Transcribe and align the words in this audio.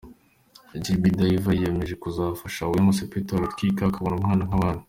gb 0.83 1.03
Diva 1.19 1.51
yiyemeje 1.57 1.93
kuzafasha 2.03 2.69
Wema 2.71 2.91
Sepetu 2.97 3.29
agatwita, 3.33 3.81
akabona 3.85 4.17
umwana 4.17 4.43
nk’abandi. 4.47 4.79